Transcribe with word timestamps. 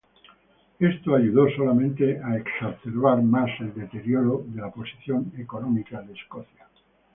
Esto 0.79 1.13
ayudó 1.13 1.47
solamente 1.55 2.19
a 2.23 2.35
exacerbar 2.35 3.21
más 3.21 3.51
el 3.59 3.71
deterioro 3.75 4.41
de 4.47 4.59
la 4.61 4.71
posición 4.71 5.31
económica 5.37 6.01
de 6.01 6.13
Escocia. 6.13 6.67